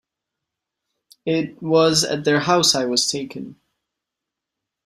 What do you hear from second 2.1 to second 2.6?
their